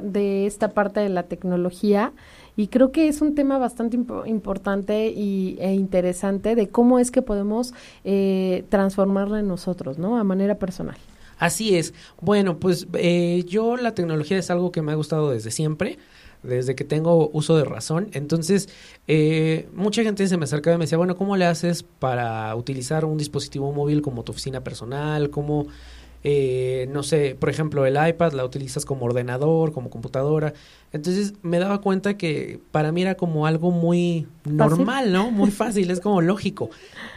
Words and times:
de 0.00 0.46
esta 0.46 0.72
parte 0.72 1.00
de 1.00 1.08
la 1.08 1.24
tecnología 1.24 2.12
y 2.56 2.68
creo 2.68 2.90
que 2.90 3.08
es 3.08 3.20
un 3.20 3.34
tema 3.34 3.58
bastante 3.58 3.98
importante 4.26 5.08
y, 5.08 5.58
e 5.60 5.74
interesante 5.74 6.54
de 6.54 6.68
cómo 6.68 6.98
es 6.98 7.10
que 7.10 7.22
podemos 7.22 7.74
eh, 8.04 8.64
transformarla 8.70 9.40
en 9.40 9.48
nosotros, 9.48 9.98
¿no? 9.98 10.16
A 10.18 10.24
manera 10.24 10.58
personal. 10.58 10.96
Así 11.38 11.76
es. 11.76 11.92
Bueno, 12.20 12.58
pues 12.58 12.86
eh, 12.94 13.44
yo 13.46 13.76
la 13.76 13.94
tecnología 13.94 14.38
es 14.38 14.50
algo 14.50 14.72
que 14.72 14.80
me 14.80 14.92
ha 14.92 14.94
gustado 14.94 15.30
desde 15.30 15.50
siempre 15.50 15.98
desde 16.42 16.74
que 16.74 16.84
tengo 16.84 17.28
uso 17.32 17.56
de 17.56 17.64
razón. 17.64 18.08
Entonces, 18.12 18.68
eh, 19.08 19.68
mucha 19.74 20.02
gente 20.02 20.26
se 20.26 20.36
me 20.36 20.44
acercaba 20.44 20.76
y 20.76 20.78
me 20.78 20.84
decía, 20.84 20.98
bueno, 20.98 21.16
¿cómo 21.16 21.36
le 21.36 21.44
haces 21.44 21.82
para 21.82 22.54
utilizar 22.54 23.04
un 23.04 23.18
dispositivo 23.18 23.72
móvil 23.72 24.02
como 24.02 24.22
tu 24.22 24.32
oficina 24.32 24.62
personal? 24.62 25.30
¿Cómo 25.30 25.66
eh, 26.28 26.88
no 26.90 27.04
sé, 27.04 27.36
por 27.38 27.50
ejemplo, 27.50 27.86
el 27.86 27.96
iPad 28.04 28.32
la 28.32 28.44
utilizas 28.44 28.84
como 28.84 29.06
ordenador, 29.06 29.70
como 29.70 29.90
computadora. 29.90 30.54
Entonces 30.90 31.34
me 31.42 31.60
daba 31.60 31.80
cuenta 31.80 32.16
que 32.16 32.58
para 32.72 32.90
mí 32.90 33.02
era 33.02 33.14
como 33.14 33.46
algo 33.46 33.70
muy 33.70 34.26
normal, 34.44 35.12
¿no? 35.12 35.30
Muy 35.30 35.52
fácil, 35.52 35.88
es 35.88 36.00
como 36.00 36.22
lógico. 36.22 36.68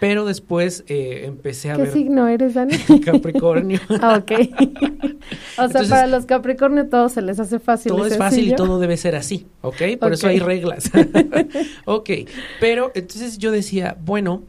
Pero 0.00 0.24
después 0.24 0.82
eh, 0.88 1.22
empecé 1.24 1.70
a 1.70 1.76
ver... 1.76 1.86
¿Qué 1.86 1.92
signo 1.92 2.26
eres, 2.26 2.54
Dani? 2.54 2.76
Capricornio. 3.04 3.78
ah, 4.02 4.20
ok. 4.20 4.32
o 5.58 5.68
sea, 5.68 5.88
para 5.88 6.08
los 6.08 6.26
Capricornio 6.26 6.88
todo 6.88 7.08
se 7.08 7.22
les 7.22 7.38
hace 7.38 7.60
fácil. 7.60 7.92
Todo 7.92 8.06
es 8.06 8.18
fácil 8.18 8.48
y 8.48 8.56
todo 8.56 8.80
debe 8.80 8.96
ser 8.96 9.14
así, 9.14 9.46
¿ok? 9.60 9.82
Por 10.00 10.14
eso 10.14 10.26
hay 10.26 10.40
reglas. 10.40 10.90
ok, 11.84 12.10
pero 12.58 12.90
entonces 12.96 13.38
yo 13.38 13.52
decía, 13.52 13.96
bueno 14.04 14.42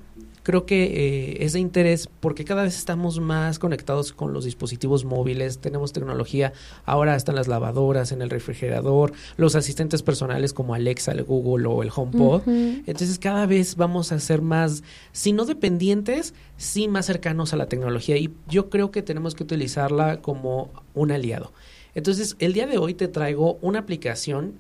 creo 0.48 0.66
que 0.66 0.84
eh, 0.86 1.38
es 1.44 1.52
de 1.52 1.60
interés 1.60 2.08
porque 2.22 2.46
cada 2.46 2.64
vez 2.64 2.78
estamos 2.78 3.20
más 3.20 3.60
conectados 3.60 4.14
con 4.14 4.32
los 4.32 4.46
dispositivos 4.46 5.04
móviles, 5.04 5.60
tenemos 5.60 5.92
tecnología, 5.92 6.54
ahora 6.86 7.18
están 7.18 7.36
las 7.36 7.50
lavadoras, 7.50 8.14
en 8.14 8.22
el 8.22 8.30
refrigerador, 8.30 9.12
los 9.36 9.56
asistentes 9.56 10.04
personales 10.04 10.54
como 10.54 10.74
Alexa, 10.74 11.12
el 11.12 11.26
Google 11.26 11.68
o 11.68 11.84
el 11.84 11.92
HomePod. 11.94 12.44
Entonces 12.48 13.20
cada 13.20 13.46
vez 13.46 13.76
vamos 13.76 14.14
a 14.14 14.20
ser 14.22 14.42
más, 14.42 14.84
si 15.12 15.34
no 15.34 15.44
dependientes, 15.44 16.34
sí 16.56 16.88
más 16.88 17.08
cercanos 17.08 17.52
a 17.52 17.58
la 17.58 17.66
tecnología 17.66 18.16
y 18.16 18.34
yo 18.48 18.70
creo 18.70 18.90
que 18.90 19.02
tenemos 19.02 19.36
que 19.36 19.44
utilizarla 19.44 20.22
como 20.22 20.72
un 20.94 21.12
aliado. 21.12 21.52
Entonces 21.94 22.38
el 22.40 22.54
día 22.54 22.68
de 22.68 22.78
hoy 22.78 22.94
te 22.94 23.10
traigo 23.10 23.58
una 23.62 23.80
aplicación 23.80 24.54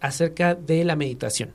acerca 0.00 0.54
de 0.54 0.84
la 0.84 0.96
meditación. 0.96 1.52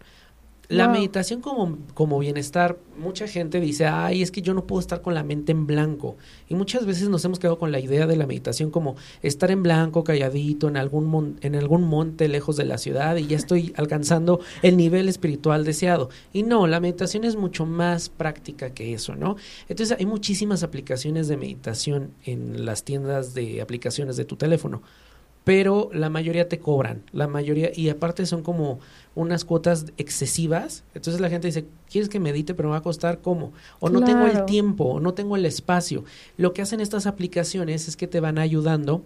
La 0.69 0.87
meditación 0.87 1.41
como, 1.41 1.79
como 1.95 2.19
bienestar, 2.19 2.77
mucha 2.95 3.27
gente 3.27 3.59
dice, 3.59 3.87
ay, 3.87 4.21
es 4.21 4.29
que 4.29 4.43
yo 4.43 4.53
no 4.53 4.67
puedo 4.67 4.79
estar 4.79 5.01
con 5.01 5.15
la 5.15 5.23
mente 5.23 5.51
en 5.51 5.65
blanco. 5.65 6.15
Y 6.47 6.53
muchas 6.53 6.85
veces 6.85 7.09
nos 7.09 7.25
hemos 7.25 7.39
quedado 7.39 7.57
con 7.57 7.71
la 7.71 7.79
idea 7.79 8.05
de 8.05 8.15
la 8.15 8.27
meditación 8.27 8.69
como 8.69 8.95
estar 9.23 9.49
en 9.49 9.63
blanco, 9.63 10.03
calladito, 10.03 10.67
en 10.67 10.77
algún, 10.77 11.39
en 11.41 11.55
algún 11.55 11.85
monte 11.85 12.27
lejos 12.27 12.55
de 12.55 12.65
la 12.65 12.77
ciudad 12.77 13.15
y 13.15 13.25
ya 13.25 13.35
estoy 13.35 13.73
alcanzando 13.77 14.41
el 14.61 14.77
nivel 14.77 15.09
espiritual 15.09 15.65
deseado. 15.65 16.09
Y 16.33 16.43
no, 16.43 16.67
la 16.67 16.79
meditación 16.79 17.23
es 17.23 17.35
mucho 17.35 17.65
más 17.65 18.09
práctica 18.09 18.71
que 18.71 18.93
eso, 18.93 19.15
¿no? 19.15 19.37
Entonces 19.69 19.97
hay 19.97 20.05
muchísimas 20.05 20.61
aplicaciones 20.61 21.27
de 21.27 21.37
meditación 21.37 22.11
en 22.25 22.63
las 22.65 22.83
tiendas 22.83 23.33
de 23.33 23.61
aplicaciones 23.61 24.17
de 24.17 24.25
tu 24.25 24.35
teléfono 24.35 24.83
pero 25.49 25.89
la 25.93 26.11
mayoría 26.11 26.47
te 26.47 26.59
cobran, 26.59 27.01
la 27.11 27.27
mayoría, 27.27 27.71
y 27.75 27.89
aparte 27.89 28.27
son 28.27 28.43
como 28.43 28.77
unas 29.15 29.45
cuotas 29.45 29.87
excesivas, 29.97 30.83
entonces 30.93 31.19
la 31.19 31.27
gente 31.27 31.47
dice, 31.47 31.65
¿quieres 31.89 32.07
que 32.07 32.19
medite, 32.19 32.53
pero 32.53 32.69
me 32.69 32.73
va 32.73 32.77
a 32.77 32.83
costar 32.83 33.21
cómo? 33.21 33.51
O 33.79 33.89
no 33.89 34.03
tengo 34.03 34.27
el 34.27 34.45
tiempo, 34.45 34.83
o 34.83 34.99
no 34.99 35.15
tengo 35.15 35.35
el 35.35 35.47
espacio. 35.47 36.03
Lo 36.37 36.53
que 36.53 36.61
hacen 36.61 36.81
estas 36.81 37.07
aplicaciones 37.07 37.87
es 37.87 37.97
que 37.97 38.05
te 38.05 38.19
van 38.19 38.37
ayudando 38.37 39.01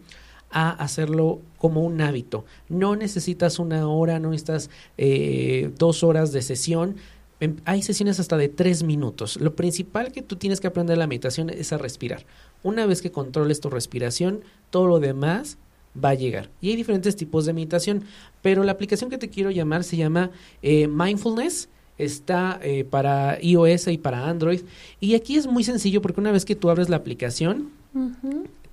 a 0.52 0.72
hacerlo 0.72 1.39
como 1.59 1.81
un 1.81 2.02
hábito. 2.02 2.44
No 2.67 2.97
necesitas 2.97 3.57
una 3.57 3.88
hora, 3.88 4.19
no 4.19 4.31
necesitas 4.31 4.69
eh, 4.97 5.72
dos 5.79 6.03
horas 6.03 6.34
de 6.34 6.41
sesión, 6.41 6.97
em, 7.39 7.56
hay 7.63 7.84
sesiones 7.84 8.19
hasta 8.19 8.35
de 8.35 8.50
tres 8.50 8.84
minutos. 8.84 9.39
Lo 9.39 9.56
principal 9.56 10.12
que 10.12 10.22
tú 10.22 10.35
tienes 10.35 10.59
que 10.59 10.68
aprender 10.68 10.95
en 10.95 11.00
la 11.00 11.07
meditación 11.07 11.50
es 11.50 11.72
a 11.72 11.78
respirar. 11.78 12.25
Una 12.63 12.85
vez 12.85 13.01
que 13.01 13.13
controles 13.13 13.62
tu 13.62 13.69
respiración, 13.69 14.41
todo 14.72 14.88
lo 14.88 15.00
demás 15.00 15.57
va 16.02 16.09
a 16.09 16.14
llegar. 16.14 16.50
Y 16.62 16.70
hay 16.70 16.76
diferentes 16.76 17.16
tipos 17.16 17.46
de 17.46 17.54
meditación, 17.54 18.04
pero 18.42 18.64
la 18.64 18.72
aplicación 18.72 19.09
que 19.09 19.18
te 19.18 19.30
quiero 19.30 19.52
llamar 19.52 19.84
se 19.84 19.98
llama 19.98 20.31
eh, 20.62 20.88
Mindfulness. 20.88 21.70
Está 21.98 22.59
eh, 22.64 22.86
para 22.86 23.38
iOS 23.42 23.88
y 23.88 24.00
para 24.00 24.28
Android. 24.28 24.62
Y 25.00 25.14
aquí 25.14 25.36
es 25.36 25.46
muy 25.46 25.64
sencillo 25.64 26.02
porque 26.02 26.22
una 26.22 26.31
vez 26.31 26.44
que 26.44 26.56
tú 26.56 26.70
abres 26.70 26.90
la 26.90 26.96
aplicación, 26.96 27.70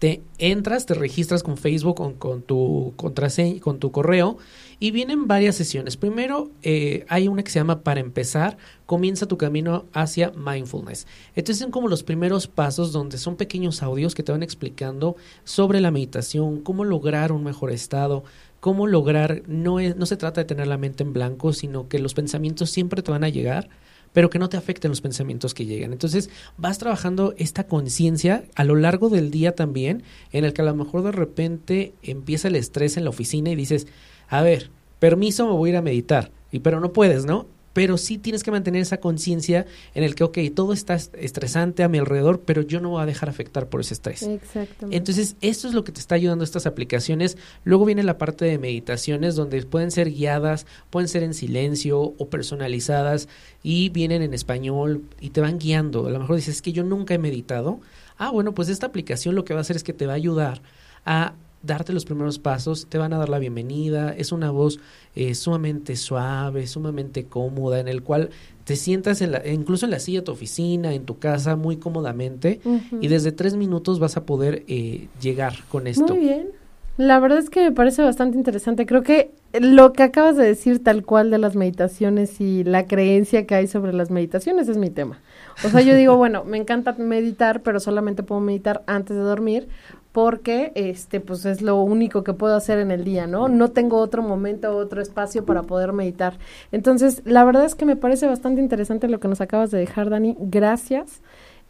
te 0.01 0.23
entras, 0.39 0.87
te 0.87 0.95
registras 0.95 1.43
con 1.43 1.59
Facebook, 1.59 1.97
con, 1.97 2.15
con 2.15 2.41
tu 2.41 2.95
contraseña, 2.97 3.61
con 3.61 3.79
tu 3.79 3.93
correo 3.93 4.39
y 4.79 4.93
vienen 4.93 5.29
varias 5.29 5.57
sesiones. 5.57 5.99
Primero 5.99 6.51
eh, 6.63 7.05
hay 7.09 7.29
una 7.29 7.43
que 7.43 7.51
se 7.51 7.59
llama 7.59 7.83
Para 7.83 8.01
empezar, 8.01 8.57
comienza 8.87 9.27
tu 9.27 9.37
camino 9.37 9.85
hacia 9.93 10.31
mindfulness. 10.31 11.07
Entonces 11.35 11.59
son 11.59 11.71
como 11.71 11.87
los 11.87 12.03
primeros 12.03 12.47
pasos 12.47 12.93
donde 12.93 13.19
son 13.19 13.37
pequeños 13.37 13.83
audios 13.83 14.15
que 14.15 14.23
te 14.23 14.33
van 14.33 14.43
explicando 14.43 15.17
sobre 15.45 15.83
la 15.83 15.91
meditación, 15.91 16.63
cómo 16.63 16.85
lograr 16.85 17.31
un 17.31 17.45
mejor 17.45 17.71
estado, 17.71 18.25
cómo 18.59 18.87
lograr, 18.87 19.43
no, 19.49 19.81
es, 19.81 19.97
no 19.97 20.07
se 20.07 20.17
trata 20.17 20.41
de 20.41 20.47
tener 20.47 20.67
la 20.67 20.79
mente 20.79 21.03
en 21.03 21.13
blanco, 21.13 21.53
sino 21.53 21.89
que 21.89 21.99
los 21.99 22.15
pensamientos 22.15 22.71
siempre 22.71 23.03
te 23.03 23.11
van 23.11 23.25
a 23.25 23.29
llegar 23.29 23.69
pero 24.13 24.31
que 24.31 24.39
no 24.39 24.49
te 24.49 24.57
afecten 24.57 24.91
los 24.91 25.01
pensamientos 25.01 25.55
que 25.55 25.67
llegan. 25.67 25.93
Entonces 25.93 26.31
vas 26.57 26.79
trabajando 26.79 27.35
esta 27.39 27.65
conciencia 27.65 28.45
a 28.55 28.65
lo 28.65 28.75
largo 28.75 29.09
del 29.09 29.31
día 29.31 29.55
también, 29.55 30.03
en 30.33 30.45
el 30.45 30.53
que 30.53 30.63
a 30.63 30.67
lo 30.67 30.75
mejor 30.75 31.03
de 31.03 31.13
repente 31.13 31.95
empieza 32.03 32.49
el 32.49 32.57
estrés 32.57 32.97
en 32.97 33.05
la 33.05 33.11
oficina 33.11 33.51
y 33.51 33.57
dices, 33.57 33.87
a 34.29 34.43
ver, 34.43 34.71
permiso, 34.99 35.47
me 35.47 35.53
voy 35.53 35.71
a 35.71 35.73
ir 35.73 35.77
a 35.77 35.83
meditar, 35.83 36.31
y 36.51 36.61
pero 36.61 36.81
no 36.81 36.93
puedes, 36.93 37.25
¿no? 37.25 37.47
Pero 37.73 37.97
sí 37.97 38.19
tienes 38.19 38.43
que 38.43 38.51
mantener 38.51 38.83
esa 38.83 38.99
conciencia 38.99 39.67
en 39.95 40.05
el 40.05 40.15
que, 40.15 40.25
ok, 40.25 40.39
todo 40.55 40.73
está 40.73 40.95
estresante 40.95 41.83
a 41.83 41.89
mi 41.89 41.99
alrededor, 41.99 42.41
pero 42.41 42.63
yo 42.63 42.81
no 42.81 42.91
voy 42.91 43.03
a 43.03 43.07
dejar 43.07 43.29
afectar 43.29 43.69
por 43.69 43.81
ese 43.81 43.95
estrés. 43.95 44.23
Exactamente. 44.23 44.97
Entonces, 44.97 45.37
esto 45.41 45.69
es 45.69 45.75
lo 45.75 45.85
que 45.85 45.93
te 45.93 46.01
está 46.01 46.15
ayudando 46.15 46.45
estas 46.45 46.67
aplicaciones. 46.67 47.37
Luego 47.65 47.85
viene 47.85 48.03
la 48.03 48.19
parte 48.19 48.45
de 48.45 48.59
meditaciones 48.59 49.37
donde 49.37 49.63
pueden 49.63 49.91
ser 49.91 50.11
guiadas, 50.11 50.67
pueden 50.91 51.09
ser 51.09 51.23
en 51.23 51.35
silencio 51.35 52.01
o 52.01 52.29
personalizadas 52.29 53.29
y 53.63 53.91
vienen 53.91 54.23
en 54.23 54.35
español 54.35 55.05
y 55.21 55.31
te 55.31 55.41
van 55.41 55.59
guiando. 55.59 56.07
A 56.07 56.11
lo 56.11 56.19
mejor 56.19 56.37
dices, 56.37 56.57
es 56.57 56.63
que 56.63 56.73
yo 56.73 56.83
nunca 56.83 57.15
he 57.15 57.19
meditado. 57.19 57.81
Ah, 58.19 58.31
bueno, 58.31 58.53
pues 58.53 58.69
esta 58.69 58.87
aplicación 58.87 59.35
lo 59.35 59.45
que 59.45 59.55
va 59.55 59.61
a 59.61 59.63
hacer 59.63 59.77
es 59.77 59.85
que 59.85 59.93
te 59.93 60.07
va 60.07 60.13
a 60.13 60.17
ayudar 60.17 60.61
a 61.07 61.35
darte 61.63 61.93
los 61.93 62.05
primeros 62.05 62.39
pasos, 62.39 62.87
te 62.89 62.99
van 62.99 63.13
a 63.13 63.19
dar 63.19 63.29
la 63.29 63.39
bienvenida, 63.39 64.15
es 64.17 64.33
una 64.33 64.51
voz 64.51 64.81
eh, 65.15 65.35
sumamente 65.35 65.97
suave, 65.97 66.67
sumamente 66.67 67.25
cómoda, 67.25 67.81
en 67.81 67.89
el 67.89 68.03
cual 68.03 68.31
te 68.65 68.77
sientas 68.77 69.21
en 69.21 69.33
la, 69.33 69.47
incluso 69.47 69.85
en 69.85 69.91
la 69.91 69.99
silla 69.99 70.21
de 70.21 70.27
tu 70.27 70.33
oficina, 70.33 70.95
en 70.95 71.05
tu 71.05 71.19
casa, 71.19 71.57
muy 71.57 71.77
cómodamente, 71.77 72.61
y 73.01 73.09
desde 73.09 73.33
tres 73.33 73.57
minutos 73.57 73.99
vas 73.99 74.17
a 74.17 74.25
poder 74.25 74.65
eh, 74.69 75.09
llegar 75.21 75.65
con 75.69 75.87
esto. 75.87 76.15
Muy 76.15 76.25
bien. 76.25 76.60
La 77.01 77.19
verdad 77.19 77.39
es 77.39 77.49
que 77.49 77.63
me 77.63 77.73
parece 77.73 78.03
bastante 78.03 78.37
interesante. 78.37 78.85
Creo 78.85 79.03
que 79.03 79.31
lo 79.59 79.95
que 79.95 80.03
acabas 80.03 80.37
de 80.37 80.45
decir 80.45 80.85
tal 80.85 81.03
cual 81.03 81.31
de 81.31 81.39
las 81.39 81.57
meditaciones 81.57 82.43
y 82.43 82.63
la 82.63 82.87
creencia 82.87 83.47
que 83.47 83.55
hay 83.55 83.69
sobre 83.69 83.95
las 83.95 84.11
meditaciones 84.11 84.69
es 84.69 84.77
mi 84.77 84.91
tema. 84.91 85.19
O 85.65 85.71
sea, 85.71 85.81
yo 85.81 85.95
digo, 85.95 86.17
bueno, 86.19 86.45
me 86.45 86.59
encanta 86.59 86.93
meditar, 86.99 87.63
pero 87.63 87.81
solamente 87.81 88.23
puedo 88.23 88.43
meditar 88.43 88.83
antes 88.87 89.17
de 89.17 89.23
dormir 89.23 89.67
porque 90.13 90.73
este 90.75 91.21
pues 91.21 91.47
es 91.47 91.63
lo 91.63 91.81
único 91.81 92.23
que 92.23 92.35
puedo 92.35 92.55
hacer 92.55 92.79
en 92.79 92.91
el 92.91 93.03
día, 93.03 93.27
¿no? 93.27 93.49
No 93.49 93.71
tengo 93.71 93.97
otro 93.97 94.23
momento, 94.23 94.77
otro 94.77 95.01
espacio 95.01 95.47
para 95.47 95.63
poder 95.63 95.95
meditar. 95.95 96.39
Entonces, 96.71 97.23
la 97.25 97.45
verdad 97.45 97.65
es 97.65 97.75
que 97.75 97.87
me 97.87 97.97
parece 97.97 98.27
bastante 98.27 98.61
interesante 98.61 99.09
lo 99.09 99.21
que 99.21 99.29
nos 99.29 99.41
acabas 99.41 99.71
de 99.71 99.79
dejar, 99.79 100.11
Dani. 100.11 100.37
Gracias. 100.39 101.23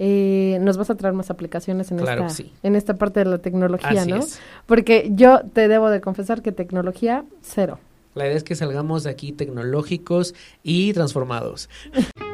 Eh, 0.02 0.56
nos 0.62 0.78
vas 0.78 0.88
a 0.88 0.94
traer 0.94 1.12
más 1.12 1.30
aplicaciones 1.30 1.92
en, 1.92 2.00
esta, 2.00 2.26
en 2.62 2.74
esta 2.74 2.94
parte 2.94 3.20
de 3.20 3.26
la 3.26 3.36
tecnología, 3.36 4.06
¿no? 4.06 4.20
Porque 4.64 5.10
yo 5.12 5.42
te 5.52 5.68
debo 5.68 5.90
de 5.90 6.00
confesar 6.00 6.40
que 6.40 6.52
tecnología, 6.52 7.26
cero. 7.42 7.78
La 8.14 8.24
idea 8.26 8.36
es 8.38 8.42
que 8.42 8.54
salgamos 8.54 9.02
de 9.02 9.10
aquí 9.10 9.32
tecnológicos 9.32 10.34
y 10.62 10.94
transformados. 10.94 11.68